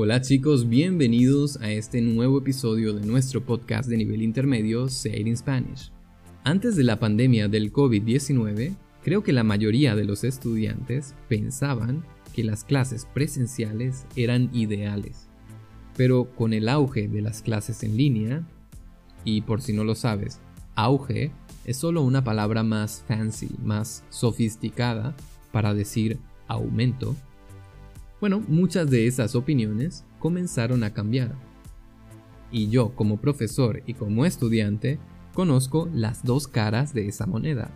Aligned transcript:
Hola 0.00 0.20
chicos, 0.20 0.68
bienvenidos 0.68 1.56
a 1.56 1.72
este 1.72 2.00
nuevo 2.00 2.38
episodio 2.38 2.92
de 2.92 3.04
nuestro 3.04 3.44
podcast 3.44 3.88
de 3.88 3.96
nivel 3.96 4.22
intermedio 4.22 4.88
Say 4.88 5.22
in 5.22 5.36
Spanish. 5.36 5.90
Antes 6.44 6.76
de 6.76 6.84
la 6.84 7.00
pandemia 7.00 7.48
del 7.48 7.72
COVID-19, 7.72 8.76
creo 9.02 9.24
que 9.24 9.32
la 9.32 9.42
mayoría 9.42 9.96
de 9.96 10.04
los 10.04 10.22
estudiantes 10.22 11.16
pensaban 11.28 12.04
que 12.32 12.44
las 12.44 12.62
clases 12.62 13.08
presenciales 13.12 14.06
eran 14.14 14.50
ideales. 14.52 15.28
Pero 15.96 16.32
con 16.32 16.52
el 16.52 16.68
auge 16.68 17.08
de 17.08 17.20
las 17.20 17.42
clases 17.42 17.82
en 17.82 17.96
línea, 17.96 18.46
y 19.24 19.40
por 19.40 19.62
si 19.62 19.72
no 19.72 19.82
lo 19.82 19.96
sabes, 19.96 20.38
auge 20.76 21.32
es 21.64 21.76
solo 21.76 22.02
una 22.02 22.22
palabra 22.22 22.62
más 22.62 23.02
fancy, 23.08 23.50
más 23.64 24.04
sofisticada 24.10 25.16
para 25.50 25.74
decir 25.74 26.20
aumento, 26.46 27.16
bueno, 28.20 28.42
muchas 28.48 28.90
de 28.90 29.06
esas 29.06 29.34
opiniones 29.34 30.04
comenzaron 30.18 30.82
a 30.82 30.92
cambiar. 30.92 31.34
Y 32.50 32.68
yo 32.68 32.94
como 32.94 33.20
profesor 33.20 33.82
y 33.86 33.94
como 33.94 34.24
estudiante 34.24 34.98
conozco 35.34 35.88
las 35.92 36.24
dos 36.24 36.48
caras 36.48 36.94
de 36.94 37.06
esa 37.06 37.26
moneda. 37.26 37.70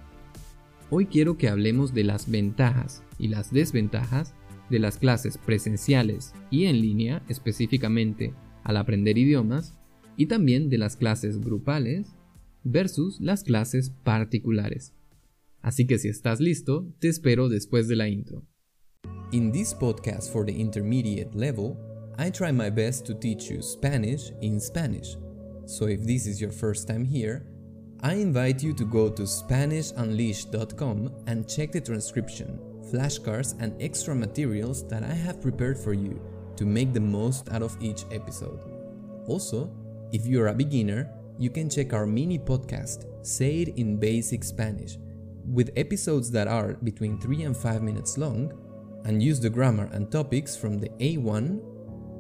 Hoy 0.90 1.06
quiero 1.06 1.38
que 1.38 1.48
hablemos 1.48 1.94
de 1.94 2.04
las 2.04 2.30
ventajas 2.30 3.02
y 3.18 3.28
las 3.28 3.52
desventajas 3.52 4.34
de 4.68 4.78
las 4.78 4.98
clases 4.98 5.38
presenciales 5.38 6.34
y 6.50 6.64
en 6.64 6.80
línea 6.80 7.22
específicamente 7.28 8.34
al 8.64 8.76
aprender 8.76 9.18
idiomas 9.18 9.74
y 10.16 10.26
también 10.26 10.70
de 10.70 10.78
las 10.78 10.96
clases 10.96 11.40
grupales 11.40 12.14
versus 12.64 13.20
las 13.20 13.44
clases 13.44 13.90
particulares. 14.02 14.94
Así 15.60 15.86
que 15.86 15.98
si 15.98 16.08
estás 16.08 16.40
listo, 16.40 16.86
te 16.98 17.08
espero 17.08 17.48
después 17.48 17.86
de 17.86 17.96
la 17.96 18.08
intro. 18.08 18.44
In 19.32 19.50
this 19.50 19.72
podcast 19.72 20.30
for 20.30 20.44
the 20.44 20.52
intermediate 20.52 21.34
level, 21.34 21.78
I 22.18 22.28
try 22.28 22.52
my 22.52 22.68
best 22.68 23.06
to 23.06 23.14
teach 23.14 23.48
you 23.48 23.62
Spanish 23.62 24.30
in 24.42 24.60
Spanish. 24.60 25.16
So 25.64 25.86
if 25.86 26.02
this 26.02 26.26
is 26.26 26.38
your 26.38 26.50
first 26.50 26.86
time 26.86 27.02
here, 27.02 27.46
I 28.02 28.12
invite 28.12 28.62
you 28.62 28.74
to 28.74 28.84
go 28.84 29.08
to 29.08 29.22
SpanishUnleashed.com 29.22 31.24
and 31.26 31.48
check 31.48 31.72
the 31.72 31.80
transcription, 31.80 32.60
flashcards, 32.92 33.58
and 33.58 33.74
extra 33.80 34.14
materials 34.14 34.86
that 34.88 35.02
I 35.02 35.14
have 35.14 35.40
prepared 35.40 35.78
for 35.78 35.94
you 35.94 36.20
to 36.56 36.66
make 36.66 36.92
the 36.92 37.00
most 37.00 37.50
out 37.52 37.62
of 37.62 37.74
each 37.80 38.04
episode. 38.10 38.60
Also, 39.28 39.74
if 40.12 40.26
you're 40.26 40.48
a 40.48 40.54
beginner, 40.54 41.10
you 41.38 41.48
can 41.48 41.70
check 41.70 41.94
our 41.94 42.04
mini 42.04 42.38
podcast, 42.38 43.06
Say 43.26 43.62
It 43.62 43.78
in 43.78 43.96
Basic 43.96 44.44
Spanish, 44.44 44.98
with 45.46 45.70
episodes 45.74 46.30
that 46.32 46.48
are 46.48 46.74
between 46.74 47.18
3 47.18 47.44
and 47.44 47.56
5 47.56 47.82
minutes 47.82 48.18
long 48.18 48.52
and 49.04 49.22
use 49.22 49.40
the 49.40 49.50
grammar 49.50 49.88
and 49.92 50.10
topics 50.10 50.56
from 50.56 50.78
the 50.78 50.88
A1 51.00 51.60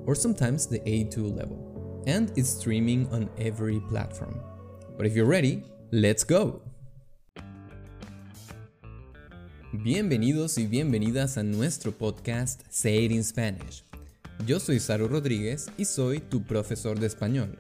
or 0.06 0.14
sometimes 0.14 0.66
the 0.66 0.80
A2 0.80 1.36
level. 1.36 2.02
And 2.06 2.32
it's 2.36 2.48
streaming 2.48 3.06
on 3.12 3.30
every 3.38 3.80
platform. 3.88 4.40
But 4.96 5.06
if 5.06 5.14
you're 5.14 5.26
ready, 5.26 5.62
let's 5.92 6.24
go! 6.24 6.62
Bienvenidos 9.72 10.58
y 10.58 10.66
bienvenidas 10.66 11.38
a 11.38 11.42
nuestro 11.42 11.92
podcast 11.92 12.62
Say 12.68 13.06
It 13.06 13.12
in 13.12 13.24
Spanish. 13.24 13.84
Yo 14.46 14.58
soy 14.58 14.80
Saru 14.80 15.08
Rodríguez 15.08 15.70
y 15.78 15.84
soy 15.84 16.20
tu 16.20 16.42
profesor 16.42 16.98
de 16.98 17.06
español. 17.06 17.56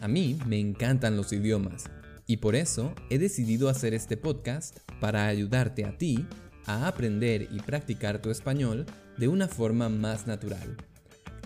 A 0.00 0.08
mí 0.08 0.38
me 0.46 0.60
encantan 0.60 1.16
los 1.16 1.32
idiomas 1.32 1.84
y 2.26 2.36
por 2.36 2.54
eso 2.54 2.94
he 3.10 3.18
decidido 3.18 3.68
hacer 3.68 3.94
este 3.94 4.16
podcast 4.16 4.78
para 5.00 5.26
ayudarte 5.26 5.84
a 5.84 5.96
ti 5.96 6.26
a 6.66 6.86
aprender 6.86 7.48
y 7.50 7.60
practicar 7.60 8.20
tu 8.22 8.30
español 8.30 8.86
de 9.18 9.28
una 9.28 9.48
forma 9.48 9.88
más 9.88 10.26
natural. 10.26 10.76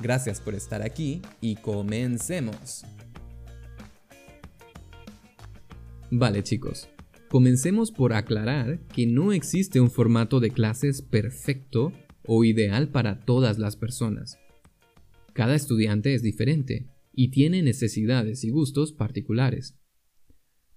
Gracias 0.03 0.41
por 0.41 0.55
estar 0.55 0.83
aquí 0.83 1.22
y 1.41 1.56
comencemos. 1.56 2.84
Vale 6.11 6.42
chicos, 6.42 6.89
comencemos 7.28 7.91
por 7.91 8.12
aclarar 8.12 8.78
que 8.94 9.06
no 9.06 9.32
existe 9.32 9.81
un 9.81 9.91
formato 9.91 10.38
de 10.38 10.50
clases 10.50 11.03
perfecto 11.03 11.93
o 12.25 12.44
ideal 12.44 12.88
para 12.88 13.21
todas 13.21 13.59
las 13.59 13.76
personas. 13.76 14.38
Cada 15.32 15.55
estudiante 15.55 16.15
es 16.15 16.22
diferente 16.22 16.88
y 17.12 17.31
tiene 17.31 17.62
necesidades 17.62 18.44
y 18.44 18.50
gustos 18.50 18.93
particulares. 18.93 19.76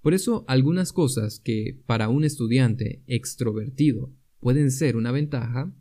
Por 0.02 0.14
eso 0.14 0.46
algunas 0.48 0.94
cosas 0.94 1.40
que 1.40 1.82
para 1.86 2.10
un 2.10 2.24
estudiante 2.24 3.04
extrovertido 3.06 4.14
pueden 4.40 4.72
ser 4.72 4.96
una 4.96 5.12
ventaja, 5.12 5.74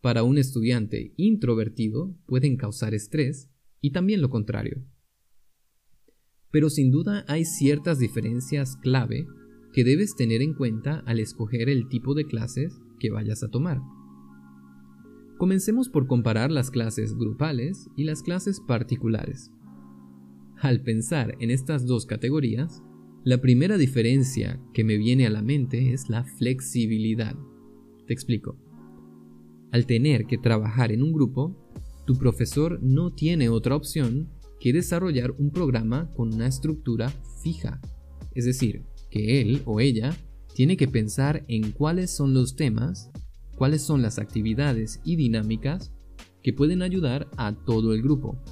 para 0.00 0.22
un 0.22 0.38
estudiante 0.38 1.12
introvertido 1.16 2.14
pueden 2.26 2.56
causar 2.56 2.94
estrés 2.94 3.50
y 3.80 3.90
también 3.90 4.22
lo 4.22 4.30
contrario. 4.30 4.84
Pero 6.50 6.70
sin 6.70 6.90
duda 6.90 7.24
hay 7.28 7.44
ciertas 7.44 7.98
diferencias 7.98 8.76
clave 8.76 9.26
que 9.72 9.84
debes 9.84 10.16
tener 10.16 10.40
en 10.40 10.54
cuenta 10.54 11.00
al 11.06 11.20
escoger 11.20 11.68
el 11.68 11.88
tipo 11.88 12.14
de 12.14 12.24
clases 12.24 12.80
que 12.98 13.10
vayas 13.10 13.42
a 13.42 13.50
tomar. 13.50 13.80
Comencemos 15.36 15.88
por 15.88 16.06
comparar 16.06 16.50
las 16.50 16.70
clases 16.70 17.14
grupales 17.14 17.88
y 17.96 18.04
las 18.04 18.22
clases 18.22 18.60
particulares. 18.60 19.52
Al 20.56 20.82
pensar 20.82 21.36
en 21.38 21.50
estas 21.50 21.86
dos 21.86 22.06
categorías, 22.06 22.82
la 23.24 23.40
primera 23.40 23.76
diferencia 23.76 24.60
que 24.72 24.82
me 24.84 24.96
viene 24.96 25.26
a 25.26 25.30
la 25.30 25.42
mente 25.42 25.92
es 25.92 26.08
la 26.08 26.24
flexibilidad. 26.24 27.36
Te 28.08 28.14
explico. 28.14 28.56
Al 29.70 29.84
tener 29.84 30.24
que 30.24 30.38
trabajar 30.38 30.92
en 30.92 31.02
un 31.02 31.12
grupo, 31.12 31.54
tu 32.06 32.16
profesor 32.16 32.82
no 32.82 33.12
tiene 33.12 33.50
otra 33.50 33.76
opción 33.76 34.30
que 34.58 34.72
desarrollar 34.72 35.32
un 35.32 35.50
programa 35.50 36.10
con 36.16 36.32
una 36.32 36.46
estructura 36.46 37.10
fija. 37.42 37.82
Es 38.34 38.46
decir, 38.46 38.82
que 39.10 39.42
él 39.42 39.60
o 39.66 39.78
ella 39.78 40.16
tiene 40.54 40.78
que 40.78 40.88
pensar 40.88 41.44
en 41.48 41.70
cuáles 41.70 42.10
son 42.10 42.32
los 42.32 42.56
temas, 42.56 43.10
cuáles 43.56 43.82
son 43.82 44.00
las 44.00 44.18
actividades 44.18 45.02
y 45.04 45.16
dinámicas 45.16 45.92
que 46.42 46.54
pueden 46.54 46.80
ayudar 46.80 47.28
a 47.36 47.54
todo 47.54 47.92
el 47.92 48.00
grupo. 48.00 48.42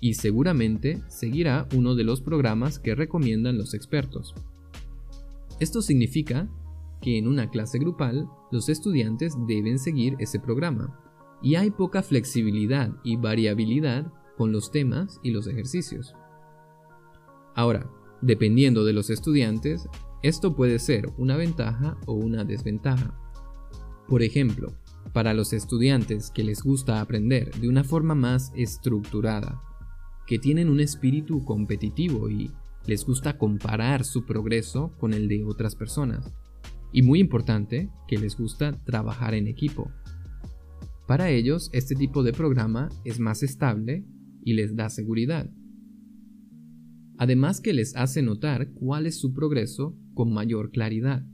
Y 0.00 0.14
seguramente 0.14 1.02
seguirá 1.08 1.68
uno 1.76 1.94
de 1.94 2.04
los 2.04 2.22
programas 2.22 2.78
que 2.78 2.94
recomiendan 2.94 3.58
los 3.58 3.74
expertos. 3.74 4.34
Esto 5.60 5.82
significa 5.82 6.48
que 7.04 7.18
en 7.18 7.28
una 7.28 7.50
clase 7.50 7.78
grupal 7.78 8.30
los 8.50 8.70
estudiantes 8.70 9.34
deben 9.46 9.78
seguir 9.78 10.16
ese 10.20 10.40
programa, 10.40 10.98
y 11.42 11.56
hay 11.56 11.70
poca 11.70 12.02
flexibilidad 12.02 12.96
y 13.04 13.16
variabilidad 13.16 14.10
con 14.38 14.52
los 14.52 14.70
temas 14.70 15.20
y 15.22 15.30
los 15.30 15.46
ejercicios. 15.46 16.14
Ahora, 17.54 17.90
dependiendo 18.22 18.86
de 18.86 18.94
los 18.94 19.10
estudiantes, 19.10 19.86
esto 20.22 20.56
puede 20.56 20.78
ser 20.78 21.12
una 21.18 21.36
ventaja 21.36 21.98
o 22.06 22.14
una 22.14 22.42
desventaja. 22.42 23.14
Por 24.08 24.22
ejemplo, 24.22 24.72
para 25.12 25.34
los 25.34 25.52
estudiantes 25.52 26.30
que 26.30 26.42
les 26.42 26.62
gusta 26.62 27.02
aprender 27.02 27.50
de 27.56 27.68
una 27.68 27.84
forma 27.84 28.14
más 28.14 28.50
estructurada, 28.56 29.60
que 30.26 30.38
tienen 30.38 30.70
un 30.70 30.80
espíritu 30.80 31.44
competitivo 31.44 32.30
y 32.30 32.50
les 32.86 33.04
gusta 33.04 33.36
comparar 33.36 34.06
su 34.06 34.24
progreso 34.24 34.92
con 34.98 35.12
el 35.12 35.28
de 35.28 35.44
otras 35.44 35.76
personas, 35.76 36.32
y 36.94 37.02
muy 37.02 37.18
importante, 37.18 37.90
que 38.06 38.16
les 38.16 38.38
gusta 38.38 38.72
trabajar 38.84 39.34
en 39.34 39.48
equipo. 39.48 39.90
Para 41.08 41.28
ellos, 41.28 41.68
este 41.72 41.96
tipo 41.96 42.22
de 42.22 42.32
programa 42.32 42.88
es 43.04 43.18
más 43.18 43.42
estable 43.42 44.06
y 44.44 44.54
les 44.54 44.76
da 44.76 44.88
seguridad. 44.88 45.50
Además 47.18 47.60
que 47.60 47.72
les 47.72 47.96
hace 47.96 48.22
notar 48.22 48.70
cuál 48.74 49.06
es 49.06 49.20
su 49.20 49.34
progreso 49.34 49.98
con 50.14 50.32
mayor 50.32 50.70
claridad. 50.70 51.26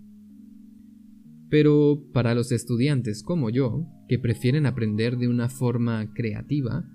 Pero 1.51 2.07
para 2.15 2.35
los 2.35 2.53
estudiantes 2.53 3.23
como 3.23 3.51
yo, 3.51 3.87
que 4.09 4.19
prefieren 4.19 4.65
aprender 4.65 5.19
de 5.19 5.29
una 5.29 5.51
forma 5.51 6.11
creativa, 6.15 6.91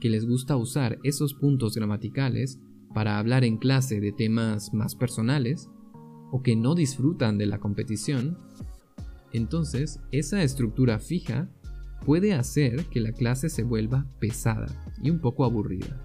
que 0.00 0.08
les 0.08 0.24
gusta 0.24 0.56
usar 0.56 0.98
esos 1.02 1.34
puntos 1.34 1.74
gramaticales 1.74 2.60
para 2.94 3.18
hablar 3.18 3.42
en 3.42 3.58
clase 3.58 4.00
de 4.00 4.12
temas 4.12 4.72
más 4.72 4.94
personales, 4.94 5.68
o 6.34 6.42
que 6.42 6.56
no 6.56 6.74
disfrutan 6.74 7.38
de 7.38 7.46
la 7.46 7.60
competición, 7.60 8.36
entonces 9.32 10.00
esa 10.10 10.42
estructura 10.42 10.98
fija 10.98 11.48
puede 12.04 12.34
hacer 12.34 12.86
que 12.86 12.98
la 12.98 13.12
clase 13.12 13.48
se 13.48 13.62
vuelva 13.62 14.04
pesada 14.18 14.66
y 15.00 15.10
un 15.10 15.20
poco 15.20 15.44
aburrida. 15.44 15.96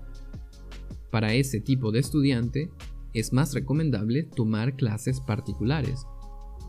Para 1.09 1.33
ese 1.33 1.61
tipo 1.61 1.91
de 1.91 1.97
estudiante 1.97 2.69
es 3.15 3.33
más 3.33 3.55
recomendable 3.55 4.21
tomar 4.21 4.75
clases 4.75 5.19
particulares, 5.19 6.05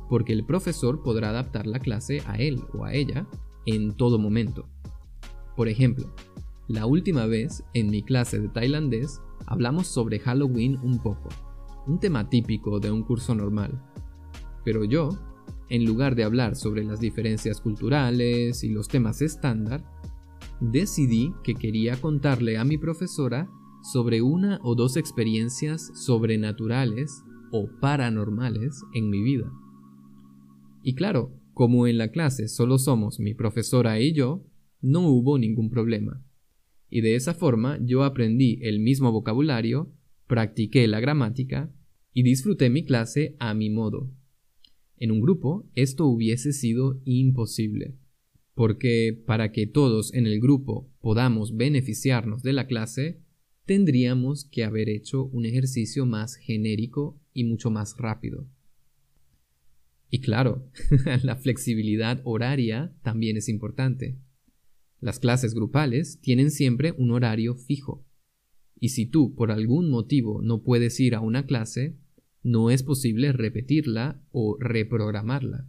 porque 0.08 0.32
el 0.32 0.46
profesor 0.46 1.02
podrá 1.02 1.28
adaptar 1.28 1.66
la 1.66 1.80
clase 1.80 2.22
a 2.24 2.36
él 2.36 2.62
o 2.72 2.86
a 2.86 2.94
ella 2.94 3.26
en 3.66 3.94
todo 3.94 4.18
momento. 4.18 4.70
Por 5.54 5.68
ejemplo, 5.68 6.14
la 6.66 6.86
última 6.86 7.26
vez 7.26 7.62
en 7.74 7.90
mi 7.90 8.02
clase 8.02 8.40
de 8.40 8.48
tailandés 8.48 9.20
hablamos 9.44 9.86
sobre 9.86 10.18
Halloween 10.18 10.78
un 10.82 10.98
poco 10.98 11.28
un 11.90 11.98
tema 11.98 12.28
típico 12.28 12.78
de 12.78 12.90
un 12.90 13.02
curso 13.02 13.34
normal. 13.34 13.82
Pero 14.64 14.84
yo, 14.84 15.10
en 15.68 15.84
lugar 15.84 16.14
de 16.14 16.22
hablar 16.22 16.54
sobre 16.54 16.84
las 16.84 17.00
diferencias 17.00 17.60
culturales 17.60 18.62
y 18.62 18.68
los 18.68 18.86
temas 18.86 19.20
estándar, 19.22 19.84
decidí 20.60 21.34
que 21.42 21.54
quería 21.54 22.00
contarle 22.00 22.58
a 22.58 22.64
mi 22.64 22.78
profesora 22.78 23.50
sobre 23.82 24.22
una 24.22 24.60
o 24.62 24.74
dos 24.74 24.96
experiencias 24.96 25.90
sobrenaturales 25.94 27.24
o 27.50 27.68
paranormales 27.80 28.84
en 28.94 29.10
mi 29.10 29.22
vida. 29.22 29.50
Y 30.82 30.94
claro, 30.94 31.34
como 31.54 31.88
en 31.88 31.98
la 31.98 32.12
clase 32.12 32.46
solo 32.46 32.78
somos 32.78 33.18
mi 33.18 33.34
profesora 33.34 33.98
y 33.98 34.12
yo, 34.12 34.46
no 34.80 35.08
hubo 35.08 35.38
ningún 35.38 35.70
problema. 35.70 36.22
Y 36.88 37.00
de 37.00 37.16
esa 37.16 37.34
forma 37.34 37.78
yo 37.82 38.04
aprendí 38.04 38.60
el 38.62 38.78
mismo 38.78 39.10
vocabulario, 39.10 39.92
practiqué 40.26 40.86
la 40.86 41.00
gramática 41.00 41.72
y 42.12 42.22
disfruté 42.22 42.70
mi 42.70 42.84
clase 42.84 43.36
a 43.38 43.54
mi 43.54 43.70
modo. 43.70 44.10
En 44.96 45.10
un 45.10 45.20
grupo 45.20 45.68
esto 45.74 46.06
hubiese 46.06 46.52
sido 46.52 47.00
imposible, 47.04 47.96
porque 48.54 49.18
para 49.26 49.52
que 49.52 49.66
todos 49.66 50.12
en 50.12 50.26
el 50.26 50.40
grupo 50.40 50.90
podamos 51.00 51.56
beneficiarnos 51.56 52.42
de 52.42 52.52
la 52.52 52.66
clase, 52.66 53.20
tendríamos 53.64 54.44
que 54.44 54.64
haber 54.64 54.88
hecho 54.88 55.24
un 55.26 55.46
ejercicio 55.46 56.04
más 56.04 56.34
genérico 56.34 57.20
y 57.32 57.44
mucho 57.44 57.70
más 57.70 57.96
rápido. 57.96 58.48
Y 60.10 60.20
claro, 60.20 60.68
la 61.22 61.36
flexibilidad 61.36 62.20
horaria 62.24 62.92
también 63.02 63.36
es 63.36 63.48
importante. 63.48 64.18
Las 64.98 65.20
clases 65.20 65.54
grupales 65.54 66.20
tienen 66.20 66.50
siempre 66.50 66.92
un 66.98 67.12
horario 67.12 67.54
fijo. 67.54 68.04
Y 68.78 68.90
si 68.90 69.06
tú 69.06 69.34
por 69.34 69.52
algún 69.52 69.88
motivo 69.88 70.42
no 70.42 70.62
puedes 70.62 70.98
ir 71.00 71.14
a 71.14 71.20
una 71.20 71.46
clase, 71.46 71.96
no 72.42 72.70
es 72.70 72.82
posible 72.82 73.32
repetirla 73.32 74.22
o 74.30 74.56
reprogramarla. 74.58 75.68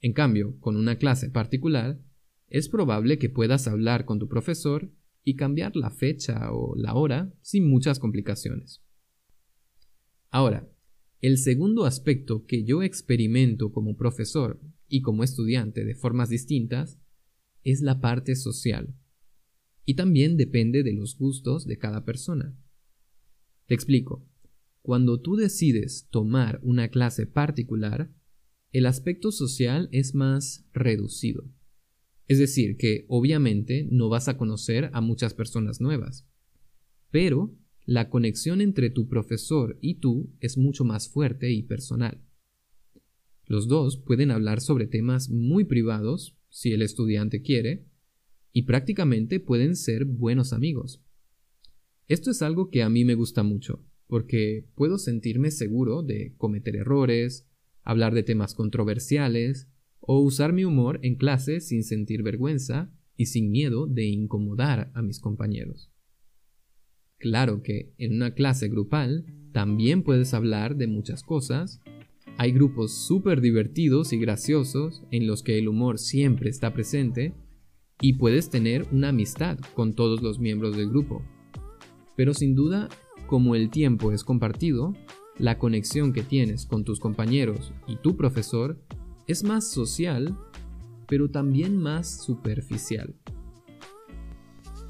En 0.00 0.12
cambio, 0.12 0.58
con 0.60 0.76
una 0.76 0.96
clase 0.96 1.30
particular, 1.30 2.00
es 2.48 2.68
probable 2.68 3.18
que 3.18 3.28
puedas 3.28 3.66
hablar 3.66 4.04
con 4.04 4.18
tu 4.18 4.28
profesor 4.28 4.90
y 5.24 5.36
cambiar 5.36 5.76
la 5.76 5.90
fecha 5.90 6.52
o 6.52 6.76
la 6.76 6.94
hora 6.94 7.32
sin 7.42 7.68
muchas 7.68 7.98
complicaciones. 7.98 8.82
Ahora, 10.30 10.68
el 11.20 11.38
segundo 11.38 11.84
aspecto 11.84 12.46
que 12.46 12.64
yo 12.64 12.82
experimento 12.82 13.72
como 13.72 13.96
profesor 13.96 14.60
y 14.88 15.02
como 15.02 15.24
estudiante 15.24 15.84
de 15.84 15.94
formas 15.94 16.28
distintas 16.28 16.98
es 17.64 17.82
la 17.82 18.00
parte 18.00 18.36
social. 18.36 18.94
Y 19.84 19.94
también 19.94 20.36
depende 20.36 20.82
de 20.82 20.92
los 20.92 21.18
gustos 21.18 21.66
de 21.66 21.78
cada 21.78 22.04
persona. 22.04 22.56
Te 23.66 23.74
explico. 23.74 24.24
Cuando 24.88 25.20
tú 25.20 25.36
decides 25.36 26.08
tomar 26.10 26.60
una 26.62 26.88
clase 26.88 27.26
particular, 27.26 28.10
el 28.72 28.86
aspecto 28.86 29.32
social 29.32 29.90
es 29.92 30.14
más 30.14 30.66
reducido. 30.72 31.44
Es 32.26 32.38
decir, 32.38 32.78
que 32.78 33.04
obviamente 33.06 33.86
no 33.90 34.08
vas 34.08 34.28
a 34.28 34.38
conocer 34.38 34.88
a 34.94 35.02
muchas 35.02 35.34
personas 35.34 35.82
nuevas, 35.82 36.26
pero 37.10 37.54
la 37.84 38.08
conexión 38.08 38.62
entre 38.62 38.88
tu 38.88 39.10
profesor 39.10 39.78
y 39.82 39.96
tú 39.96 40.34
es 40.40 40.56
mucho 40.56 40.84
más 40.84 41.10
fuerte 41.10 41.52
y 41.52 41.64
personal. 41.64 42.24
Los 43.44 43.68
dos 43.68 43.98
pueden 43.98 44.30
hablar 44.30 44.62
sobre 44.62 44.86
temas 44.86 45.28
muy 45.28 45.64
privados, 45.64 46.38
si 46.48 46.72
el 46.72 46.80
estudiante 46.80 47.42
quiere, 47.42 47.84
y 48.54 48.62
prácticamente 48.62 49.38
pueden 49.38 49.76
ser 49.76 50.06
buenos 50.06 50.54
amigos. 50.54 51.04
Esto 52.06 52.30
es 52.30 52.40
algo 52.40 52.70
que 52.70 52.82
a 52.82 52.88
mí 52.88 53.04
me 53.04 53.16
gusta 53.16 53.42
mucho, 53.42 53.84
porque 54.08 54.66
puedo 54.74 54.98
sentirme 54.98 55.50
seguro 55.50 56.02
de 56.02 56.34
cometer 56.36 56.74
errores, 56.76 57.46
hablar 57.82 58.14
de 58.14 58.24
temas 58.24 58.54
controversiales, 58.54 59.68
o 60.00 60.20
usar 60.20 60.52
mi 60.52 60.64
humor 60.64 60.98
en 61.02 61.16
clase 61.16 61.60
sin 61.60 61.84
sentir 61.84 62.22
vergüenza 62.22 62.90
y 63.16 63.26
sin 63.26 63.50
miedo 63.50 63.86
de 63.86 64.06
incomodar 64.06 64.90
a 64.94 65.02
mis 65.02 65.20
compañeros. 65.20 65.90
Claro 67.18 67.62
que 67.62 67.92
en 67.98 68.14
una 68.14 68.32
clase 68.32 68.68
grupal 68.68 69.26
también 69.52 70.02
puedes 70.02 70.34
hablar 70.34 70.76
de 70.76 70.86
muchas 70.86 71.22
cosas. 71.22 71.80
Hay 72.38 72.52
grupos 72.52 72.92
súper 72.92 73.40
divertidos 73.40 74.12
y 74.12 74.18
graciosos 74.18 75.02
en 75.10 75.26
los 75.26 75.42
que 75.42 75.58
el 75.58 75.68
humor 75.68 75.98
siempre 75.98 76.48
está 76.48 76.72
presente 76.72 77.34
y 78.00 78.14
puedes 78.14 78.50
tener 78.50 78.86
una 78.92 79.08
amistad 79.08 79.58
con 79.74 79.94
todos 79.94 80.22
los 80.22 80.38
miembros 80.38 80.76
del 80.76 80.88
grupo. 80.88 81.22
Pero 82.16 82.34
sin 82.34 82.54
duda, 82.54 82.88
como 83.28 83.54
el 83.54 83.70
tiempo 83.70 84.10
es 84.10 84.24
compartido, 84.24 84.94
la 85.38 85.58
conexión 85.58 86.12
que 86.12 86.24
tienes 86.24 86.66
con 86.66 86.82
tus 86.82 86.98
compañeros 86.98 87.72
y 87.86 87.96
tu 87.96 88.16
profesor 88.16 88.82
es 89.28 89.44
más 89.44 89.70
social, 89.70 90.36
pero 91.06 91.30
también 91.30 91.76
más 91.76 92.24
superficial. 92.24 93.14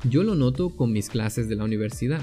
Yo 0.08 0.22
lo 0.22 0.36
noto 0.36 0.70
con 0.70 0.92
mis 0.92 1.10
clases 1.10 1.48
de 1.48 1.56
la 1.56 1.64
universidad. 1.64 2.22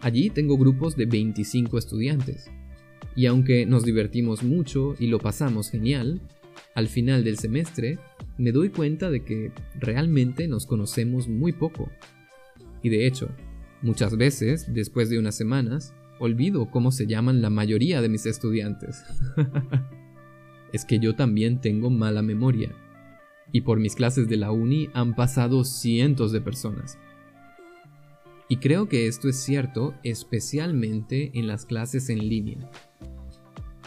Allí 0.00 0.30
tengo 0.30 0.56
grupos 0.56 0.96
de 0.96 1.06
25 1.06 1.78
estudiantes, 1.78 2.50
y 3.14 3.26
aunque 3.26 3.66
nos 3.66 3.84
divertimos 3.84 4.42
mucho 4.42 4.94
y 4.98 5.08
lo 5.08 5.18
pasamos 5.18 5.70
genial, 5.70 6.22
al 6.74 6.88
final 6.88 7.22
del 7.22 7.38
semestre 7.38 7.98
me 8.38 8.52
doy 8.52 8.70
cuenta 8.70 9.10
de 9.10 9.22
que 9.22 9.52
realmente 9.78 10.48
nos 10.48 10.64
conocemos 10.66 11.28
muy 11.28 11.52
poco. 11.52 11.90
Y 12.82 12.88
de 12.88 13.06
hecho, 13.06 13.28
muchas 13.82 14.16
veces, 14.16 14.72
después 14.72 15.10
de 15.10 15.18
unas 15.18 15.34
semanas, 15.34 15.94
olvido 16.18 16.70
cómo 16.70 16.92
se 16.92 17.06
llaman 17.06 17.42
la 17.42 17.50
mayoría 17.50 18.00
de 18.00 18.08
mis 18.08 18.26
estudiantes. 18.26 19.04
es 20.72 20.84
que 20.84 20.98
yo 20.98 21.14
también 21.14 21.60
tengo 21.60 21.90
mala 21.90 22.22
memoria. 22.22 22.70
Y 23.50 23.62
por 23.62 23.78
mis 23.78 23.94
clases 23.94 24.28
de 24.28 24.36
la 24.36 24.50
uni 24.50 24.88
han 24.94 25.14
pasado 25.14 25.64
cientos 25.64 26.32
de 26.32 26.40
personas. 26.40 26.98
Y 28.48 28.56
creo 28.56 28.88
que 28.88 29.06
esto 29.06 29.28
es 29.28 29.36
cierto 29.36 29.94
especialmente 30.02 31.30
en 31.34 31.46
las 31.46 31.66
clases 31.66 32.08
en 32.08 32.28
línea. 32.28 32.70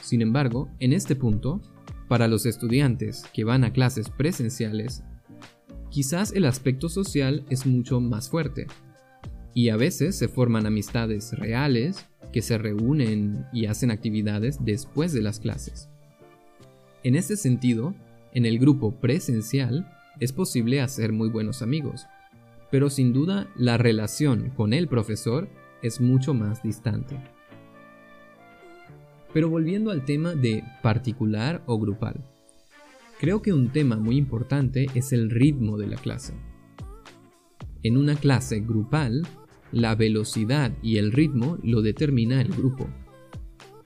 Sin 0.01 0.21
embargo, 0.21 0.69
en 0.79 0.93
este 0.93 1.15
punto, 1.15 1.61
para 2.07 2.27
los 2.27 2.45
estudiantes 2.45 3.23
que 3.33 3.43
van 3.43 3.63
a 3.63 3.73
clases 3.73 4.09
presenciales, 4.09 5.03
quizás 5.89 6.31
el 6.33 6.45
aspecto 6.45 6.89
social 6.89 7.45
es 7.49 7.65
mucho 7.65 7.99
más 7.99 8.29
fuerte. 8.29 8.67
Y 9.55 9.69
a 9.69 9.77
veces 9.77 10.17
se 10.17 10.27
forman 10.27 10.65
amistades 10.67 11.31
reales 11.31 12.05
que 12.33 12.41
se 12.41 12.57
reúnen 12.57 13.45
y 13.53 13.67
hacen 13.67 13.89
actividades 13.89 14.57
después 14.63 15.13
de 15.13 15.21
las 15.21 15.39
clases. 15.39 15.89
En 17.03 17.15
este 17.15 17.37
sentido, 17.37 17.95
en 18.33 18.45
el 18.45 18.59
grupo 18.59 18.91
presencial 18.91 19.89
es 20.19 20.33
posible 20.33 20.81
hacer 20.81 21.13
muy 21.13 21.29
buenos 21.29 21.61
amigos, 21.61 22.05
pero 22.69 22.89
sin 22.89 23.13
duda 23.13 23.47
la 23.55 23.77
relación 23.77 24.49
con 24.49 24.73
el 24.73 24.89
profesor 24.89 25.47
es 25.81 26.01
mucho 26.01 26.33
más 26.33 26.61
distante. 26.61 27.15
Pero 29.33 29.49
volviendo 29.49 29.89
al 29.89 30.03
tema 30.03 30.35
de 30.35 30.65
particular 30.81 31.63
o 31.65 31.79
grupal, 31.79 32.25
creo 33.21 33.41
que 33.41 33.53
un 33.53 33.69
tema 33.69 33.95
muy 33.95 34.17
importante 34.17 34.87
es 34.95 35.13
el 35.13 35.29
ritmo 35.29 35.77
de 35.77 35.87
la 35.87 35.95
clase. 35.95 36.33
En 37.83 37.95
una 37.95 38.15
clase 38.15 38.59
grupal, 38.59 39.25
la 39.71 39.95
velocidad 39.95 40.71
y 40.81 40.97
el 40.97 41.11
ritmo 41.11 41.57
lo 41.63 41.81
determina 41.81 42.41
el 42.41 42.49
grupo. 42.49 42.89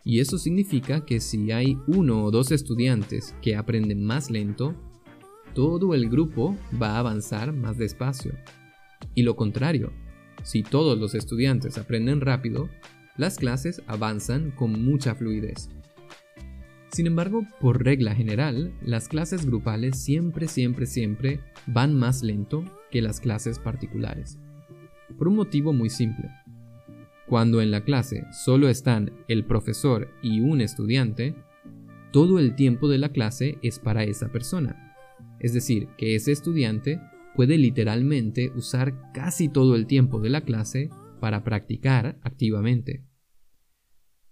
Y 0.04 0.20
eso 0.20 0.38
significa 0.38 1.06
que 1.06 1.20
si 1.20 1.52
hay 1.52 1.78
uno 1.88 2.24
o 2.24 2.32
dos 2.32 2.52
estudiantes 2.52 3.36
que 3.42 3.56
aprenden 3.56 4.04
más 4.04 4.32
lento, 4.32 4.76
todo 5.54 5.94
el 5.94 6.10
grupo 6.10 6.58
va 6.82 6.96
a 6.96 7.00
avanzar 7.00 7.54
más 7.54 7.78
despacio. 7.78 8.34
Y 9.14 9.24
lo 9.24 9.36
contrario, 9.36 9.92
si 10.44 10.64
todos 10.64 10.98
los 10.98 11.16
estudiantes 11.16 11.78
aprenden 11.78 12.22
rápido, 12.22 12.70
las 13.18 13.38
clases 13.38 13.82
avanzan 13.88 14.52
con 14.52 14.84
mucha 14.84 15.16
fluidez. 15.16 15.70
Sin 16.92 17.06
embargo, 17.06 17.46
por 17.60 17.84
regla 17.84 18.16
general, 18.16 18.74
las 18.82 19.10
clases 19.10 19.46
grupales 19.46 20.02
siempre, 20.02 20.48
siempre, 20.48 20.86
siempre 20.86 21.40
van 21.68 21.94
más 21.94 22.24
lento 22.24 22.64
que 22.90 23.02
las 23.02 23.20
clases 23.20 23.60
particulares. 23.60 24.40
Por 25.18 25.28
un 25.28 25.36
motivo 25.36 25.74
muy 25.74 25.90
simple. 25.90 26.30
Cuando 27.28 27.62
en 27.62 27.72
la 27.72 27.84
clase 27.84 28.26
solo 28.32 28.70
están 28.70 29.12
el 29.28 29.46
profesor 29.46 30.10
y 30.22 30.40
un 30.40 30.62
estudiante, 30.62 31.36
todo 32.12 32.40
el 32.40 32.56
tiempo 32.56 32.88
de 32.88 32.98
la 32.98 33.10
clase 33.10 33.60
es 33.62 33.80
para 33.80 34.04
esa 34.04 34.32
persona. 34.32 34.96
Es 35.40 35.54
decir, 35.54 35.90
que 35.98 36.16
ese 36.16 36.32
estudiante 36.32 37.00
puede 37.36 37.58
literalmente 37.58 38.52
usar 38.56 39.12
casi 39.14 39.48
todo 39.48 39.76
el 39.76 39.86
tiempo 39.86 40.20
de 40.20 40.30
la 40.30 40.42
clase 40.42 40.90
para 41.20 41.44
practicar 41.44 42.20
activamente. 42.24 43.06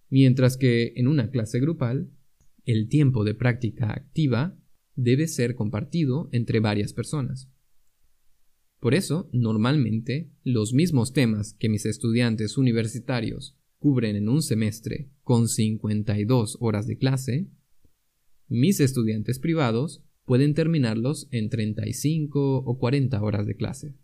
Mientras 0.09 0.57
que 0.57 0.93
en 0.95 1.07
una 1.07 1.29
clase 1.29 1.59
grupal, 1.59 2.09
el 2.65 2.89
tiempo 2.89 3.23
de 3.23 3.35
práctica 3.35 3.91
activa 3.91 4.57
debe 4.95 5.27
ser 5.27 5.55
compartido 5.55 6.29
entre 6.31 6.59
varias 6.59 6.93
personas. 6.93 7.49
Por 8.79 8.93
eso, 8.93 9.29
normalmente, 9.33 10.29
los 10.43 10.73
mismos 10.73 11.13
temas 11.13 11.53
que 11.53 11.69
mis 11.69 11.85
estudiantes 11.85 12.57
universitarios 12.57 13.57
cubren 13.79 14.15
en 14.15 14.29
un 14.29 14.41
semestre 14.41 15.09
con 15.23 15.47
52 15.47 16.57
horas 16.59 16.87
de 16.87 16.97
clase, 16.97 17.47
mis 18.47 18.79
estudiantes 18.79 19.39
privados 19.39 20.03
pueden 20.25 20.53
terminarlos 20.53 21.27
en 21.31 21.49
35 21.49 22.57
o 22.57 22.77
40 22.77 23.21
horas 23.21 23.45
de 23.45 23.55
clase. 23.55 23.95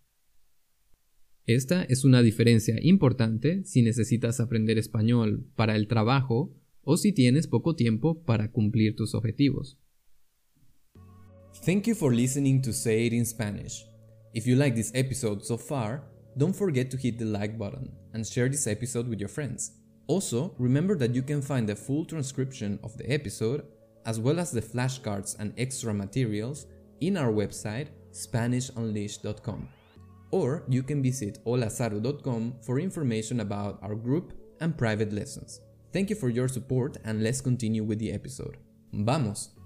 Esta 1.46 1.84
es 1.84 2.06
una 2.06 2.22
diferencia 2.22 2.78
importante 2.82 3.64
si 3.66 3.82
necesitas 3.82 4.40
aprender 4.40 4.78
español 4.78 5.46
para 5.56 5.76
el 5.76 5.88
trabajo 5.88 6.56
o 6.82 6.98
si 6.98 7.12
tienes 7.12 7.48
poco 7.48 7.76
tiempo 7.76 8.24
para 8.24 8.52
cumplir 8.52 8.96
tus 8.96 9.14
objetivos. 9.14 9.78
Thank 11.66 11.88
you 11.88 11.96
for 11.96 12.14
listening 12.14 12.62
to 12.62 12.72
Say 12.72 13.08
It 13.08 13.14
in 13.14 13.26
Spanish. 13.26 13.93
If 14.34 14.48
you 14.48 14.56
like 14.56 14.76
this 14.76 14.92
episode 14.96 15.46
so 15.46 15.58
far, 15.58 16.04
don't 16.38 16.56
forget 16.56 16.90
to 16.92 16.98
hit 16.98 17.20
the 17.20 17.26
like 17.26 17.58
button 17.58 17.92
and 18.14 18.26
share 18.26 18.50
this 18.50 18.66
episode 18.66 19.08
with 19.08 19.20
your 19.20 19.30
friends. 19.30 19.74
Also, 20.08 20.56
remember 20.58 20.96
that 20.98 21.14
you 21.14 21.22
can 21.22 21.42
find 21.42 21.70
the 21.70 21.76
full 21.76 22.04
transcription 22.04 22.80
of 22.84 22.98
the 22.98 23.10
episode, 23.12 23.64
as 24.06 24.20
well 24.20 24.40
as 24.40 24.52
the 24.52 24.62
flashcards 24.62 25.38
and 25.40 25.54
extra 25.58 25.94
materials, 25.94 26.66
in 27.00 27.16
our 27.18 27.32
website 27.32 27.88
SpanishUnleashed.com. 28.12 29.70
Or 30.32 30.64
you 30.68 30.82
can 30.82 31.04
visit 31.04 31.38
holazaru.com 31.46 32.56
for 32.62 32.80
information 32.80 33.40
about 33.40 33.80
our 33.84 33.96
group 33.96 34.34
and 34.62 34.76
private 34.76 35.14
lessons. 35.14 35.62
Thank 35.92 36.10
you 36.10 36.16
for 36.16 36.30
your 36.30 36.48
support 36.48 36.98
and 37.06 37.22
let's 37.22 37.42
continue 37.42 37.84
with 37.84 38.00
the 38.00 38.12
episode. 38.12 38.58
¡Vamos! 38.94 39.63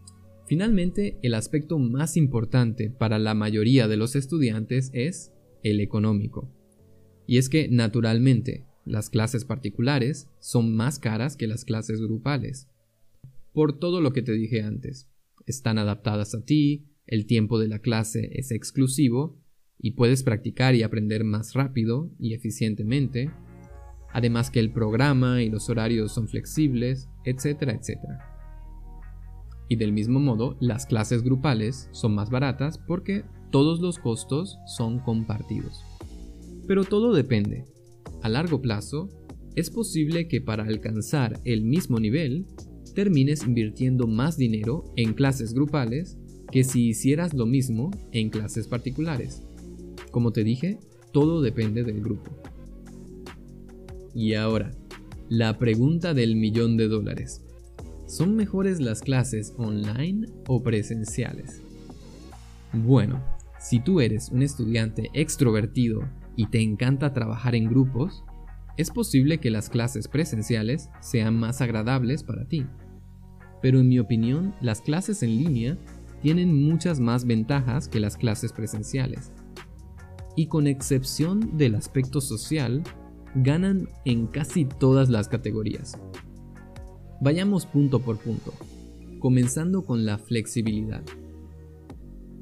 Finalmente, 0.47 1.19
el 1.23 1.33
aspecto 1.33 1.77
más 1.77 2.15
importante 2.15 2.89
para 2.89 3.19
la 3.19 3.33
mayoría 3.33 3.89
de 3.89 3.97
los 3.97 4.15
estudiantes 4.15 4.89
es 4.93 5.33
el 5.61 5.81
económico. 5.81 6.49
Y 7.27 7.37
es 7.37 7.49
que, 7.49 7.67
naturalmente, 7.67 8.65
las 8.85 9.09
clases 9.09 9.43
particulares 9.43 10.29
son 10.39 10.73
más 10.73 10.99
caras 10.99 11.35
que 11.35 11.47
las 11.47 11.65
clases 11.65 12.01
grupales. 12.01 12.69
Por 13.51 13.77
todo 13.77 13.99
lo 13.99 14.13
que 14.13 14.21
te 14.21 14.31
dije 14.31 14.61
antes. 14.61 15.09
Están 15.45 15.77
adaptadas 15.77 16.33
a 16.33 16.45
ti, 16.45 16.85
el 17.05 17.25
tiempo 17.25 17.59
de 17.59 17.67
la 17.67 17.79
clase 17.79 18.29
es 18.33 18.51
exclusivo 18.51 19.37
y 19.77 19.91
puedes 19.91 20.23
practicar 20.23 20.75
y 20.75 20.83
aprender 20.83 21.25
más 21.25 21.55
rápido 21.55 22.09
y 22.19 22.33
eficientemente. 22.33 23.31
Además 24.13 24.49
que 24.49 24.61
el 24.61 24.71
programa 24.71 25.43
y 25.43 25.49
los 25.49 25.69
horarios 25.69 26.13
son 26.13 26.29
flexibles, 26.29 27.09
etcétera, 27.25 27.73
etcétera. 27.73 28.36
Y 29.69 29.75
del 29.75 29.91
mismo 29.91 30.19
modo, 30.19 30.57
las 30.59 30.85
clases 30.85 31.23
grupales 31.23 31.89
son 31.91 32.15
más 32.15 32.29
baratas 32.29 32.77
porque 32.77 33.23
todos 33.51 33.79
los 33.79 33.99
costos 33.99 34.57
son 34.65 34.99
compartidos. 34.99 35.83
Pero 36.67 36.83
todo 36.83 37.13
depende. 37.13 37.65
A 38.21 38.29
largo 38.29 38.61
plazo, 38.61 39.09
es 39.55 39.69
posible 39.69 40.27
que 40.27 40.41
para 40.41 40.63
alcanzar 40.63 41.39
el 41.43 41.63
mismo 41.63 41.99
nivel, 41.99 42.45
termines 42.93 43.43
invirtiendo 43.45 44.07
más 44.07 44.37
dinero 44.37 44.85
en 44.95 45.13
clases 45.13 45.53
grupales 45.53 46.17
que 46.51 46.63
si 46.63 46.87
hicieras 46.87 47.33
lo 47.33 47.45
mismo 47.45 47.91
en 48.11 48.29
clases 48.29 48.67
particulares. 48.67 49.43
Como 50.11 50.31
te 50.31 50.43
dije, 50.43 50.79
todo 51.11 51.41
depende 51.41 51.83
del 51.83 52.01
grupo. 52.01 52.31
Y 54.13 54.33
ahora, 54.33 54.71
la 55.29 55.57
pregunta 55.57 56.13
del 56.13 56.35
millón 56.35 56.77
de 56.77 56.87
dólares. 56.87 57.43
¿Son 58.07 58.37
mejores 58.37 58.79
las 58.79 59.01
clases 59.01 59.53
online 59.57 60.27
o 60.47 60.63
presenciales? 60.63 61.61
Bueno, 62.71 63.21
si 63.59 63.81
tú 63.81 63.99
eres 63.99 64.29
un 64.29 64.43
estudiante 64.43 65.09
extrovertido 65.11 66.07
y 66.37 66.47
te 66.47 66.61
encanta 66.61 67.11
trabajar 67.11 67.53
en 67.53 67.67
grupos, 67.67 68.23
es 68.77 68.91
posible 68.91 69.39
que 69.39 69.49
las 69.49 69.69
clases 69.69 70.07
presenciales 70.07 70.89
sean 71.01 71.37
más 71.37 71.59
agradables 71.59 72.23
para 72.23 72.45
ti. 72.45 72.65
Pero 73.61 73.81
en 73.81 73.89
mi 73.89 73.99
opinión, 73.99 74.55
las 74.61 74.79
clases 74.79 75.21
en 75.21 75.35
línea 75.35 75.77
tienen 76.21 76.55
muchas 76.55 77.01
más 77.01 77.25
ventajas 77.25 77.89
que 77.89 77.99
las 77.99 78.15
clases 78.15 78.53
presenciales. 78.53 79.33
Y 80.37 80.47
con 80.47 80.67
excepción 80.67 81.57
del 81.57 81.75
aspecto 81.75 82.21
social, 82.21 82.83
ganan 83.35 83.89
en 84.05 84.27
casi 84.27 84.63
todas 84.63 85.09
las 85.09 85.27
categorías. 85.27 85.99
Vayamos 87.19 87.65
punto 87.65 87.99
por 87.99 88.19
punto, 88.19 88.53
comenzando 89.19 89.85
con 89.85 90.05
la 90.05 90.19
flexibilidad. 90.19 91.03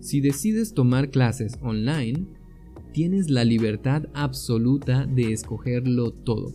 Si 0.01 0.19
decides 0.19 0.73
tomar 0.73 1.09
clases 1.09 1.57
online, 1.61 2.27
tienes 2.91 3.29
la 3.29 3.45
libertad 3.45 4.07
absoluta 4.13 5.05
de 5.05 5.31
escogerlo 5.31 6.11
todo. 6.11 6.51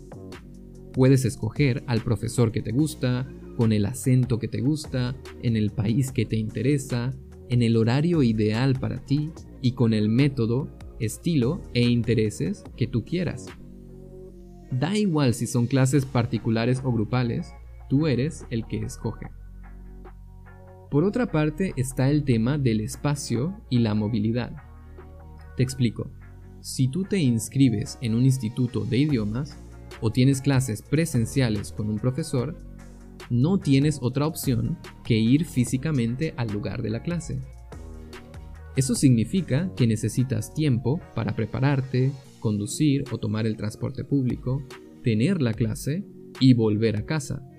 Puedes 0.92 1.24
escoger 1.24 1.82
al 1.86 2.02
profesor 2.02 2.52
que 2.52 2.60
te 2.60 2.72
gusta, 2.72 3.26
con 3.56 3.72
el 3.72 3.86
acento 3.86 4.38
que 4.38 4.48
te 4.48 4.60
gusta, 4.60 5.16
en 5.42 5.56
el 5.56 5.70
país 5.70 6.12
que 6.12 6.26
te 6.26 6.36
interesa, 6.36 7.14
en 7.48 7.62
el 7.62 7.76
horario 7.76 8.22
ideal 8.22 8.78
para 8.78 9.04
ti 9.04 9.30
y 9.62 9.72
con 9.72 9.94
el 9.94 10.10
método, 10.10 10.68
estilo 11.00 11.62
e 11.72 11.88
intereses 11.88 12.64
que 12.76 12.86
tú 12.86 13.02
quieras. 13.04 13.46
Da 14.70 14.96
igual 14.96 15.32
si 15.32 15.46
son 15.46 15.66
clases 15.66 16.04
particulares 16.04 16.82
o 16.84 16.92
grupales, 16.92 17.52
Tú 17.90 18.06
eres 18.06 18.46
el 18.50 18.66
que 18.66 18.78
escoge. 18.78 19.26
Por 20.92 21.02
otra 21.02 21.26
parte 21.26 21.72
está 21.76 22.08
el 22.08 22.22
tema 22.22 22.56
del 22.56 22.80
espacio 22.80 23.60
y 23.68 23.80
la 23.80 23.94
movilidad. 23.94 24.52
Te 25.56 25.64
explico. 25.64 26.08
Si 26.60 26.86
tú 26.86 27.02
te 27.02 27.18
inscribes 27.18 27.98
en 28.00 28.14
un 28.14 28.24
instituto 28.24 28.84
de 28.84 28.98
idiomas 28.98 29.58
o 30.00 30.12
tienes 30.12 30.40
clases 30.40 30.82
presenciales 30.82 31.72
con 31.72 31.90
un 31.90 31.98
profesor, 31.98 32.56
no 33.28 33.58
tienes 33.58 33.98
otra 34.00 34.28
opción 34.28 34.78
que 35.02 35.18
ir 35.18 35.44
físicamente 35.44 36.32
al 36.36 36.52
lugar 36.52 36.82
de 36.82 36.90
la 36.90 37.02
clase. 37.02 37.40
Eso 38.76 38.94
significa 38.94 39.68
que 39.74 39.88
necesitas 39.88 40.54
tiempo 40.54 41.00
para 41.16 41.34
prepararte, 41.34 42.12
conducir 42.38 43.02
o 43.10 43.18
tomar 43.18 43.48
el 43.48 43.56
transporte 43.56 44.04
público, 44.04 44.62
tener 45.02 45.42
la 45.42 45.54
clase 45.54 46.04
y 46.38 46.54
volver 46.54 46.96
a 46.96 47.04
casa. 47.04 47.49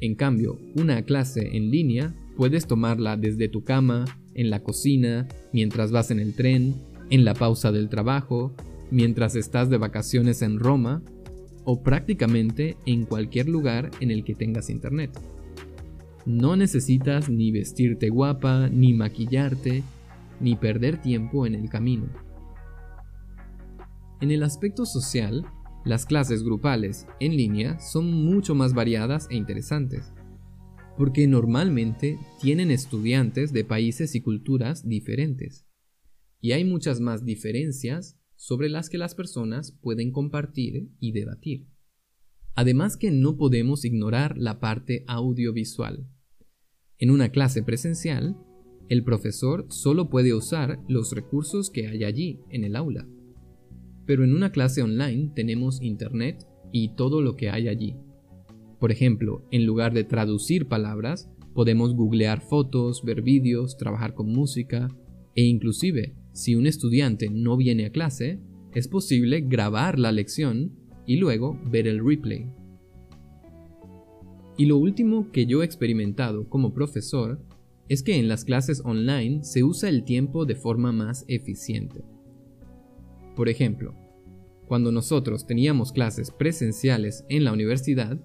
En 0.00 0.14
cambio, 0.14 0.58
una 0.76 1.02
clase 1.02 1.56
en 1.56 1.70
línea 1.70 2.14
puedes 2.36 2.66
tomarla 2.66 3.16
desde 3.16 3.48
tu 3.48 3.64
cama, 3.64 4.04
en 4.34 4.50
la 4.50 4.62
cocina, 4.62 5.28
mientras 5.52 5.92
vas 5.92 6.10
en 6.10 6.18
el 6.18 6.34
tren, 6.34 6.74
en 7.10 7.24
la 7.24 7.34
pausa 7.34 7.70
del 7.70 7.88
trabajo, 7.88 8.54
mientras 8.90 9.36
estás 9.36 9.70
de 9.70 9.78
vacaciones 9.78 10.42
en 10.42 10.58
Roma 10.58 11.02
o 11.64 11.82
prácticamente 11.82 12.76
en 12.86 13.04
cualquier 13.04 13.48
lugar 13.48 13.90
en 14.00 14.10
el 14.10 14.24
que 14.24 14.34
tengas 14.34 14.70
internet. 14.70 15.10
No 16.26 16.56
necesitas 16.56 17.28
ni 17.28 17.52
vestirte 17.52 18.08
guapa, 18.08 18.68
ni 18.68 18.94
maquillarte, 18.94 19.82
ni 20.40 20.56
perder 20.56 21.00
tiempo 21.00 21.46
en 21.46 21.54
el 21.54 21.68
camino. 21.68 22.06
En 24.20 24.30
el 24.30 24.42
aspecto 24.42 24.86
social, 24.86 25.44
las 25.84 26.06
clases 26.06 26.42
grupales 26.42 27.06
en 27.20 27.36
línea 27.36 27.78
son 27.78 28.10
mucho 28.10 28.54
más 28.54 28.72
variadas 28.72 29.26
e 29.30 29.36
interesantes, 29.36 30.12
porque 30.96 31.26
normalmente 31.26 32.18
tienen 32.40 32.70
estudiantes 32.70 33.52
de 33.52 33.64
países 33.64 34.14
y 34.14 34.22
culturas 34.22 34.88
diferentes, 34.88 35.66
y 36.40 36.52
hay 36.52 36.64
muchas 36.64 37.00
más 37.00 37.24
diferencias 37.24 38.18
sobre 38.34 38.70
las 38.70 38.88
que 38.88 38.98
las 38.98 39.14
personas 39.14 39.72
pueden 39.72 40.10
compartir 40.10 40.88
y 41.00 41.12
debatir. 41.12 41.66
Además 42.54 42.96
que 42.96 43.10
no 43.10 43.36
podemos 43.36 43.84
ignorar 43.84 44.38
la 44.38 44.60
parte 44.60 45.04
audiovisual. 45.06 46.08
En 46.98 47.10
una 47.10 47.30
clase 47.30 47.62
presencial, 47.62 48.36
el 48.88 49.02
profesor 49.02 49.66
solo 49.70 50.08
puede 50.08 50.32
usar 50.32 50.78
los 50.88 51.12
recursos 51.12 51.70
que 51.70 51.88
hay 51.88 52.04
allí 52.04 52.40
en 52.50 52.64
el 52.64 52.76
aula 52.76 53.06
pero 54.06 54.24
en 54.24 54.34
una 54.34 54.52
clase 54.52 54.82
online 54.82 55.30
tenemos 55.34 55.82
internet 55.82 56.46
y 56.72 56.94
todo 56.94 57.20
lo 57.20 57.36
que 57.36 57.50
hay 57.50 57.68
allí. 57.68 57.96
Por 58.78 58.92
ejemplo, 58.92 59.46
en 59.50 59.64
lugar 59.64 59.94
de 59.94 60.04
traducir 60.04 60.66
palabras, 60.66 61.30
podemos 61.54 61.94
googlear 61.94 62.40
fotos, 62.40 63.02
ver 63.04 63.22
vídeos, 63.22 63.76
trabajar 63.76 64.14
con 64.14 64.28
música 64.28 64.88
e 65.34 65.44
inclusive, 65.44 66.14
si 66.32 66.54
un 66.54 66.66
estudiante 66.66 67.30
no 67.30 67.56
viene 67.56 67.86
a 67.86 67.90
clase, 67.90 68.40
es 68.74 68.88
posible 68.88 69.40
grabar 69.40 69.98
la 69.98 70.12
lección 70.12 70.72
y 71.06 71.16
luego 71.16 71.58
ver 71.70 71.86
el 71.86 72.04
replay. 72.04 72.50
Y 74.56 74.66
lo 74.66 74.78
último 74.78 75.30
que 75.32 75.46
yo 75.46 75.62
he 75.62 75.64
experimentado 75.64 76.48
como 76.48 76.74
profesor 76.74 77.40
es 77.88 78.02
que 78.02 78.18
en 78.18 78.28
las 78.28 78.44
clases 78.44 78.82
online 78.84 79.44
se 79.44 79.62
usa 79.64 79.88
el 79.88 80.04
tiempo 80.04 80.46
de 80.46 80.54
forma 80.54 80.92
más 80.92 81.24
eficiente. 81.28 82.04
Por 83.34 83.48
ejemplo, 83.48 83.94
cuando 84.66 84.92
nosotros 84.92 85.46
teníamos 85.46 85.92
clases 85.92 86.30
presenciales 86.30 87.24
en 87.28 87.44
la 87.44 87.52
universidad, 87.52 88.18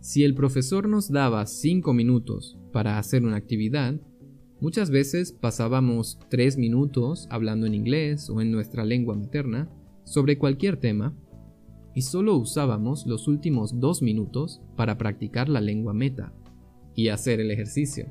si 0.00 0.24
el 0.24 0.34
profesor 0.34 0.88
nos 0.88 1.10
daba 1.10 1.44
5 1.46 1.92
minutos 1.92 2.56
para 2.72 2.98
hacer 2.98 3.24
una 3.24 3.36
actividad, 3.36 4.00
muchas 4.60 4.90
veces 4.90 5.32
pasábamos 5.32 6.18
3 6.30 6.56
minutos 6.56 7.26
hablando 7.30 7.66
en 7.66 7.74
inglés 7.74 8.30
o 8.30 8.40
en 8.40 8.50
nuestra 8.50 8.84
lengua 8.84 9.14
materna 9.14 9.70
sobre 10.04 10.38
cualquier 10.38 10.78
tema 10.78 11.14
y 11.94 12.02
solo 12.02 12.36
usábamos 12.36 13.06
los 13.06 13.28
últimos 13.28 13.80
2 13.80 14.02
minutos 14.02 14.62
para 14.76 14.98
practicar 14.98 15.48
la 15.48 15.60
lengua 15.60 15.92
meta 15.92 16.32
y 16.94 17.08
hacer 17.08 17.40
el 17.40 17.50
ejercicio. 17.50 18.06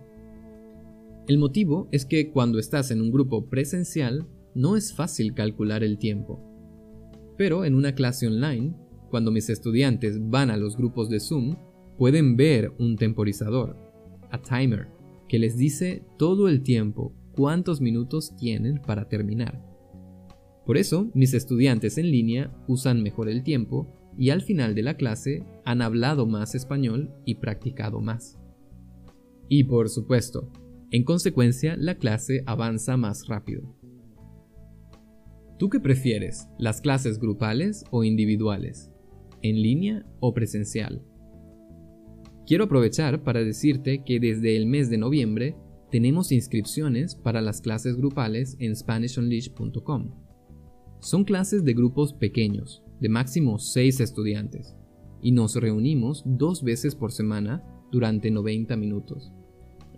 El 1.27 1.37
motivo 1.37 1.89
es 1.91 2.05
que 2.05 2.31
cuando 2.31 2.59
estás 2.59 2.91
en 2.91 3.01
un 3.01 3.11
grupo 3.11 3.49
presencial 3.49 4.27
no 4.57 4.75
es 4.75 4.91
fácil 4.91 5.35
calcular 5.35 5.83
el 5.83 5.99
tiempo. 5.99 6.43
Pero 7.37 7.63
en 7.63 7.75
una 7.75 7.93
clase 7.93 8.27
online, 8.27 8.73
cuando 9.09 9.31
mis 9.31 9.49
estudiantes 9.49 10.19
van 10.19 10.49
a 10.49 10.57
los 10.57 10.75
grupos 10.75 11.09
de 11.09 11.19
Zoom, 11.19 11.55
pueden 11.97 12.35
ver 12.35 12.73
un 12.79 12.97
temporizador, 12.97 13.77
a 14.31 14.41
timer, 14.41 14.87
que 15.29 15.37
les 15.37 15.57
dice 15.57 16.03
todo 16.17 16.49
el 16.49 16.63
tiempo 16.63 17.13
cuántos 17.33 17.81
minutos 17.81 18.35
tienen 18.35 18.81
para 18.81 19.07
terminar. 19.07 19.63
Por 20.65 20.77
eso, 20.77 21.11
mis 21.13 21.35
estudiantes 21.35 21.99
en 21.99 22.09
línea 22.09 22.51
usan 22.67 23.03
mejor 23.03 23.29
el 23.29 23.43
tiempo 23.43 23.93
y 24.17 24.31
al 24.31 24.41
final 24.41 24.73
de 24.73 24.81
la 24.81 24.97
clase 24.97 25.45
han 25.65 25.83
hablado 25.83 26.25
más 26.25 26.55
español 26.55 27.13
y 27.25 27.35
practicado 27.35 28.01
más. 28.01 28.39
Y 29.47 29.65
por 29.65 29.89
supuesto, 29.89 30.51
en 30.89 31.03
consecuencia, 31.03 31.75
la 31.77 31.95
clase 31.95 32.43
avanza 32.47 32.97
más 32.97 33.27
rápido. 33.27 33.76
¿Tú 35.57 35.69
qué 35.69 35.79
prefieres? 35.79 36.47
¿Las 36.59 36.81
clases 36.81 37.17
grupales 37.19 37.83
o 37.89 38.03
individuales? 38.03 38.91
¿En 39.41 39.59
línea 39.59 40.05
o 40.19 40.31
presencial? 40.31 41.01
Quiero 42.45 42.65
aprovechar 42.65 43.23
para 43.23 43.43
decirte 43.43 44.03
que 44.03 44.19
desde 44.19 44.55
el 44.55 44.67
mes 44.67 44.91
de 44.91 44.99
noviembre 44.99 45.55
tenemos 45.89 46.31
inscripciones 46.31 47.15
para 47.15 47.41
las 47.41 47.61
clases 47.61 47.97
grupales 47.97 48.55
en 48.59 48.75
SpanishUnleash.com. 48.75 50.11
Son 50.99 51.23
clases 51.23 51.63
de 51.63 51.73
grupos 51.73 52.13
pequeños, 52.13 52.83
de 52.99 53.09
máximo 53.09 53.57
6 53.57 53.99
estudiantes, 53.99 54.75
y 55.23 55.31
nos 55.31 55.55
reunimos 55.55 56.21
dos 56.23 56.61
veces 56.61 56.93
por 56.93 57.11
semana 57.11 57.63
durante 57.91 58.29
90 58.29 58.77
minutos. 58.77 59.31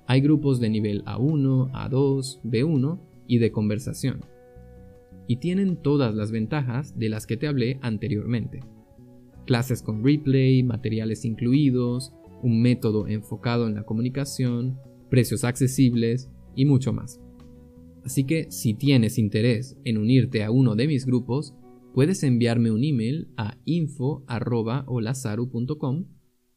Hay 0.07 0.21
grupos 0.21 0.61
de 0.61 0.69
nivel 0.69 1.03
A1, 1.03 1.71
A2, 1.73 2.41
B1 2.43 2.99
y 3.27 3.39
de 3.39 3.51
conversación. 3.51 4.21
Y 5.29 5.37
tienen 5.37 5.77
todas 5.77 6.13
las 6.15 6.31
ventajas 6.31 6.97
de 6.97 7.07
las 7.07 7.27
que 7.27 7.37
te 7.37 7.47
hablé 7.47 7.79
anteriormente. 7.81 8.59
Clases 9.45 9.81
con 9.81 10.03
replay, 10.03 10.63
materiales 10.63 11.23
incluidos, 11.23 12.11
un 12.41 12.61
método 12.61 13.07
enfocado 13.07 13.67
en 13.67 13.75
la 13.75 13.83
comunicación, 13.83 14.79
precios 15.09 15.43
accesibles 15.43 16.31
y 16.55 16.63
mucho 16.65 16.93
más. 16.93 17.19
Así 18.03 18.23
que 18.23 18.49
si 18.49 18.73
tienes 18.73 19.19
interés 19.19 19.77
en 19.83 19.99
unirte 19.99 20.43
a 20.43 20.51
uno 20.51 20.75
de 20.75 20.87
mis 20.87 21.05
grupos, 21.05 21.53
puedes 21.93 22.23
enviarme 22.23 22.71
un 22.71 22.83
email 22.83 23.27
a 23.37 23.55
info.olazaru.com 23.65 26.05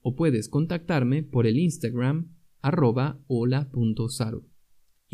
o 0.02 0.16
puedes 0.16 0.48
contactarme 0.48 1.22
por 1.22 1.46
el 1.46 1.58
Instagram 1.58 2.32
arroba. 2.62 3.20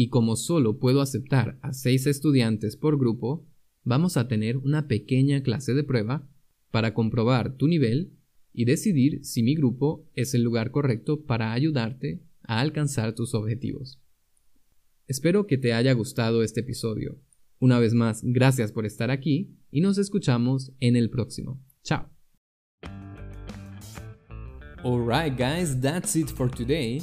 Y 0.01 0.11
como 0.11 0.37
solo 0.37 0.79
puedo 0.79 1.01
aceptar 1.01 1.59
a 1.61 1.73
seis 1.73 2.07
estudiantes 2.07 2.77
por 2.77 3.01
grupo, 3.01 3.45
vamos 3.83 4.17
a 4.17 4.29
tener 4.29 4.57
una 4.57 4.87
pequeña 4.87 5.43
clase 5.43 5.75
de 5.75 5.83
prueba 5.83 6.25
para 6.71 6.95
comprobar 6.95 7.57
tu 7.57 7.67
nivel 7.67 8.13
y 8.53 8.65
decidir 8.65 9.25
si 9.25 9.43
mi 9.43 9.57
grupo 9.57 10.09
es 10.15 10.35
el 10.35 10.45
lugar 10.45 10.71
correcto 10.71 11.25
para 11.25 11.53
ayudarte 11.53 12.23
a 12.45 12.61
alcanzar 12.61 13.17
tus 13.17 13.35
objetivos. 13.35 14.01
Espero 15.09 15.49
que 15.49 15.59
te 15.59 15.73
haya 15.73 15.95
gustado 15.95 16.45
este 16.45 16.61
episodio. 16.61 17.19
Una 17.59 17.81
vez 17.81 17.93
más, 17.93 18.21
gracias 18.23 18.71
por 18.71 18.87
estar 18.87 19.11
aquí 19.11 19.57
y 19.73 19.81
nos 19.81 19.99
escuchamos 19.99 20.71
en 20.79 20.95
el 20.95 21.11
próximo. 21.11 21.61
Chao. 21.83 22.09
Alright 24.85 25.37
guys, 25.37 25.81
that's 25.81 26.15
it 26.15 26.29
for 26.31 26.49
today. 26.49 27.03